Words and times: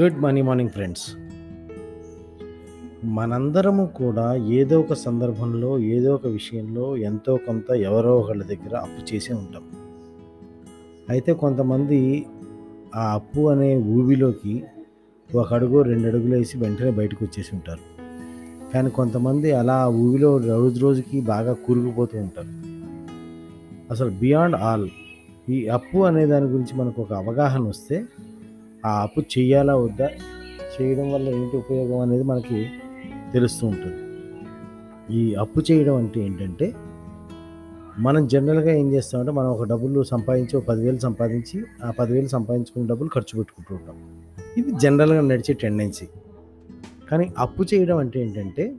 Good 0.00 0.20
money 0.20 0.42
morning 0.42 0.70
friends. 0.70 1.16
మనందరము 3.04 3.86
కూడా 3.86 4.34
ఏదో 4.34 4.80
ఒక 4.80 4.92
సందర్భంలో 4.92 5.78
ఏదో 5.78 6.14
ఒక 6.14 6.26
విషయంలో 6.26 6.96
ఎంతో 6.96 7.36
కొంత 7.36 7.70
ఎవరో 7.70 8.18
ఒకళ్ళ 8.18 8.42
దగ్గర 8.42 8.76
అప్పు 8.76 9.14
చేసే 9.14 9.34
ఉంటాం. 9.34 9.62
అయితే 11.08 11.32
కొంతమంది 11.32 12.26
ఆ 12.94 13.14
అప్పు 13.14 13.48
అనే 13.48 13.76
ఊబిలోకి 13.76 14.64
ఒక 15.34 15.54
అడుగు 15.54 15.82
రెండు 15.82 16.06
అడుగులు 16.06 16.36
వేసి 16.36 16.58
వెంటనే 16.58 16.90
బయటకు 16.90 17.24
వచ్చేసి 17.24 17.50
ఉంటారు. 17.54 18.04
కానీ 18.74 18.90
కొంతమంది 18.90 19.52
అలా 19.52 19.74
ఆ 19.74 19.86
ఊబిలో 19.86 20.36
రోజు 20.36 20.80
రోజుకి 20.80 21.20
బాగా 21.20 21.52
కూరుకుపోతూ 21.52 22.18
ఉంటారు. 22.18 22.48
అసలు 23.90 24.10
బియాండ్ 24.10 24.56
ఆల్ 24.56 24.88
ఈ 25.48 25.66
అప్పు 25.66 25.98
అనే 25.98 26.26
దాని 26.26 26.46
గురించి 26.46 26.78
మనకు 26.78 27.02
ఒక 27.02 27.12
అవగాహన 27.12 27.62
వస్తే 27.62 28.04
ఆ 28.84 29.02
అప్పు 29.02 29.20
చేయాలా 29.20 29.76
వద్దా? 29.76 30.08
చేయడం 30.74 31.12
వల్ల 31.12 31.28
ఏంటి 31.28 31.56
ఉపయోగం 31.56 31.98
అనేది 32.00 32.22
మనకి 32.22 32.66
తెలుస్తూ 33.32 33.66
ఉంటుంది. 33.66 34.00
ఈ 35.14 35.34
అప్పు 35.34 35.60
చేయడం 35.72 35.94
అంటే 35.94 36.20
ఏంటంటే 36.20 36.74
మనం 37.98 38.26
జనరల్గా 38.26 38.70
ఏం 38.70 38.92
చేస్తామంటే 38.92 39.32
మనం 39.32 39.48
ఒక 39.48 39.64
డబ్బులు 39.64 40.02
సంపాదించి 40.02 40.56
ఒక 40.56 40.64
పదివేలు 40.68 40.98
సంపాదించి 40.98 41.64
ఆ 41.84 41.90
పదివేలు 41.90 42.28
సంపాదించుకున్న 42.28 42.86
డబ్బులు 42.86 43.10
ఖర్చు 43.14 43.38
పెట్టుకుంటూ 43.38 43.74
ఉంటాం. 43.74 43.96
ఇది 44.56 44.70
జనరల్గా 44.70 45.20
నడిచే 45.20 45.54
టెండెన్సీ. 45.54 46.08
కానీ 47.10 47.32
అప్పు 47.38 47.62
చేయడం 47.62 47.98
అంటే 47.98 48.20
ఏంటంటే 48.20 48.74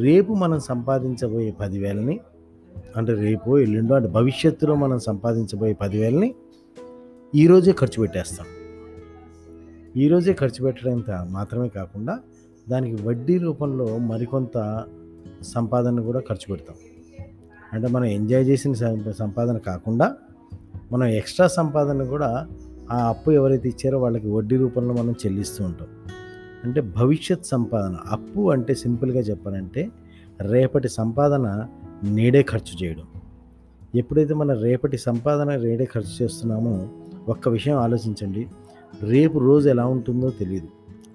రేపు 0.00 0.32
మనం 0.32 0.60
సంపాదించబోయే 0.60 1.50
పదివేలని 1.50 2.20
అంటే 2.96 3.14
రేపు 3.14 3.58
ఎల్లుండో 3.58 3.94
అంటే 3.94 4.08
భవిష్యత్తులో 4.08 4.74
మనం 4.74 4.98
సంపాదించబోయే 4.98 5.72
పదివేలని 5.72 6.34
ఈరోజే 7.34 7.72
ఖర్చు 7.72 8.00
పెట్టేస్తాం. 8.00 8.46
ఈరోజే 9.96 10.32
ఖర్చు 10.32 10.64
పెట్టడంత 10.64 11.26
మాత్రమే 11.30 11.68
కాకుండా 11.68 12.18
దానికి 12.68 13.02
వడ్డీ 13.02 13.38
రూపంలో 13.38 13.98
మరికొంత 13.98 14.84
సంపాదన 15.42 16.00
కూడా 16.00 16.20
ఖర్చు 16.20 16.46
పెడతాం. 16.50 16.76
అంటే 17.72 17.88
మనం 17.88 18.04
ఎంజాయ్ 18.04 18.48
చేసిన 18.48 18.72
సం- 18.72 19.10
సంపాదన 19.10 19.58
కాకుండా 19.58 20.14
మనం 20.92 21.06
ఎక్స్ట్రా 21.06 21.46
సంపాదన 21.46 22.02
కూడా 22.02 22.48
ఆ 22.90 23.08
అప్పు 23.08 23.30
ఎవరైతే 23.30 23.68
ఇచ్చారో 23.68 23.98
వాళ్ళకి 23.98 24.28
వడ్డీ 24.28 24.56
రూపంలో 24.56 24.94
మనం 24.94 25.12
చెల్లిస్తూ 25.12 25.64
ఉంటాం. 25.64 25.88
అంటే 26.64 26.80
భవిష్యత్ 26.80 27.46
సంపాదన 27.46 27.96
అప్పు 28.06 28.50
అంటే 28.50 28.74
సింపుల్గా 28.74 29.20
చెప్పాలంటే 29.20 29.90
రేపటి 30.40 30.88
సంపాదన 30.88 31.66
నేడే 32.04 32.42
ఖర్చు 32.42 32.84
చేయడం. 32.84 33.04
ఎప్పుడైతే 33.94 34.34
మన 34.34 34.52
రేపటి 34.52 34.98
సంపాదన 34.98 35.56
నేడే 35.56 35.84
ఖర్చు 35.84 36.24
చేస్తున్నామో 36.24 36.88
ఒక్క 37.28 37.48
విషయం 37.48 37.76
ఆలోచించండి. 37.76 38.48
రేపు 39.02 39.38
రోజు 39.38 39.68
ఎలా 39.68 39.86
ఉంటుందో 39.86 40.30
తెలియదు 40.30 40.68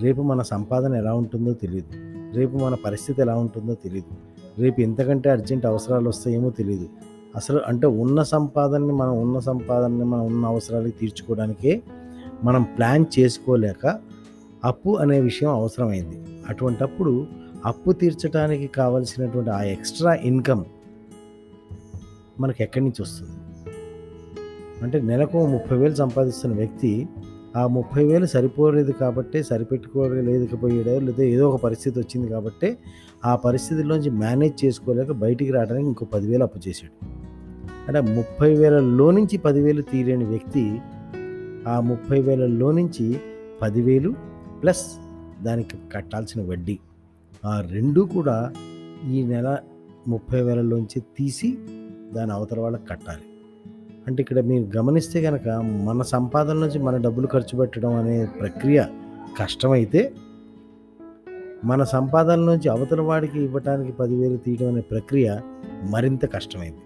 రేపు 0.00 0.22
మన 0.22 0.42
సంపాదన 0.42 0.94
ఎలా 0.94 1.14
ఉంటుందో 1.14 1.52
తెలియదు 1.52 1.92
రేపు 2.36 2.56
మన 2.56 2.74
పరిస్థితి 2.74 3.22
ఎలా 3.22 3.34
ఉంటుందో 3.34 3.74
తెలియదు 3.74 4.14
రేపు 4.58 4.80
ఎంతకంటే 4.80 5.30
అర్జెంట్ 5.30 5.66
అవసరాలు 5.66 6.08
వస్తాయేమో 6.08 6.50
తెలియదు 6.50 6.88
అసలు 7.36 7.58
అంటే 7.58 7.86
ఉన్న 7.86 8.22
సంపాదనని 8.22 8.92
మనం 8.92 9.20
ఉన్న 9.20 9.38
సంపాదనని 9.38 10.04
మనం 10.04 10.26
ఉన్న 10.26 10.46
అవసరాలకి 10.46 10.98
తీర్చుకోవడానికే 11.00 11.82
మనం 12.44 12.62
ప్లాన్ 12.62 13.04
చేసుకోలేక 13.18 14.00
అప్పు 14.64 14.90
అనే 14.96 15.20
విషయం 15.20 15.50
అవసరమైంది. 15.50 16.18
అటువంటప్పుడు 16.48 17.26
అప్పు 17.66 17.92
తీర్చడానికి 17.92 18.66
కావలసినటువంటి 18.66 19.50
ఆ 19.50 19.62
ఎక్స్ట్రా 19.62 20.14
ఇన్కమ్ 20.14 20.64
మనకు 22.40 22.62
ఎక్కడి 22.62 22.84
నుంచి 22.84 23.02
వస్తుంది? 23.02 23.45
అంటే 24.82 25.00
నెలకు 25.00 25.46
ముప్పై 25.46 25.76
వేలు 25.76 25.94
సంపాదిస్తున్న 25.94 26.56
వ్యక్తి 26.56 27.08
ఆ 27.56 27.66
ముప్పై 27.66 28.04
వేలు 28.04 28.26
సరిపోలేదు 28.26 28.92
కాబట్టి 28.92 29.42
సరిపెట్టుకోలేకపోయాడో 29.42 30.98
లేదా 30.98 31.22
ఏదో 31.22 31.50
ఒక 31.50 31.62
పరిస్థితి 31.62 31.98
వచ్చింది 31.98 32.28
కాబట్టి 32.28 32.78
ఆ 33.24 33.36
పరిస్థితిలోంచి 33.36 34.10
మేనేజ్ 34.10 34.64
చేసుకోలేక 34.64 35.10
బయటికి 35.12 35.52
రావడానికి 35.52 35.88
ఇంకో 35.88 36.04
పదివేలు 36.04 36.42
అప్పు 36.42 36.68
చేశాడు. 36.68 36.92
అంటే 37.88 38.00
ముప్పై 38.00 38.54
వేలలో 38.54 39.10
నుంచి 39.10 39.36
పదివేలు 39.36 39.82
తీరని 39.82 40.24
వ్యక్తి 40.24 40.80
ఆ 41.68 41.80
ముప్పై 41.80 42.20
వేలలో 42.20 42.72
నుంచి 42.72 43.20
పదివేలు 43.62 44.14
ప్లస్ 44.62 44.96
దానికి 45.42 45.76
కట్టాల్సిన 45.92 46.42
వడ్డీ 46.42 46.78
ఆ 47.46 47.60
రెండు 47.60 48.00
కూడా 48.00 48.52
ఈ 49.12 49.22
నెల 49.22 49.58
ముప్పై 50.06 50.40
వేలలోంచి 50.40 51.00
తీసి 51.00 51.58
దాని 52.14 52.32
అవతల 52.32 52.60
వాళ్ళకి 52.60 52.86
కట్టాలి. 52.86 53.35
అంటే 54.06 54.22
ఇక్కడ 54.22 54.40
మీరు 54.40 54.76
గమనిస్తే 54.76 55.22
కనుక 55.22 55.48
మన 55.84 56.02
సంపాదన 56.02 56.52
నుంచి 56.52 56.78
మన 56.78 56.96
డబ్బులు 56.96 57.28
ఖర్చు 57.32 57.58
పెట్టడం 57.58 57.94
అనే 57.94 58.26
ప్రక్రియ 58.40 58.84
కష్టమైతే 59.40 60.12
మన 61.64 61.82
సంపాదన 61.82 62.34
నుంచి 62.34 62.68
అవతల 62.68 63.00
వాడికి 63.00 63.42
ఇవ్వటానికి 63.42 63.92
పదివేలు 63.92 64.36
తీయడం 64.36 64.72
అనే 64.72 64.80
ప్రక్రియ 64.80 65.36
మరింత 65.90 66.34
కష్టమైంది. 66.34 66.78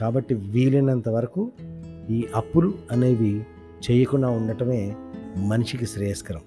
కాబట్టి 0.00 0.34
వీలైనంత 0.34 1.08
వరకు 1.08 1.50
ఈ 2.10 2.26
అప్పులు 2.34 2.74
అనేవి 2.90 3.46
చేయకుండా 3.90 4.28
ఉండటమే 4.28 4.96
మనిషికి 5.36 5.86
శ్రేయస్కరం. 5.86 6.40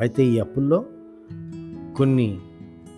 అయితే 0.00 0.24
ఈ 0.24 0.38
అప్పుల్లో 0.38 0.84
కొన్ని 1.96 2.38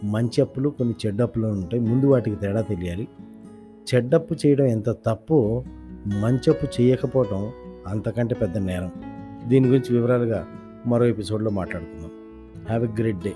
మంచి 0.05 0.41
అప్పులు 0.41 0.69
కొన్ని 0.69 0.95
చెడ్డ 1.07 1.23
అప్పులు 1.23 1.47
ఉంటాయి. 1.47 1.83
ముందు 1.83 2.07
వాటికి 2.07 2.37
తేడా 2.37 2.61
తెలియాలి. 2.61 3.09
చెడ్డప్పు 3.95 4.35
చేయడం 4.35 4.65
ఎంత 4.65 4.91
తప్పో 4.91 5.65
మంచపు 6.07 6.81
చేయకపోవటం 6.81 7.51
అంతకంటే 7.87 8.35
పెద్ద 8.35 8.59
నేరం. 8.59 8.93
దీని 9.49 9.67
గురించి 9.67 9.97
వివరాలుగా 9.97 10.47
మరో 10.87 11.05
ఎపిసోడ్లో 11.05 11.51
మాట్లాడుకుందాం. 11.51 12.11
Have 12.67 12.85
a 12.85 12.89
great 12.89 13.19
day 13.19 13.33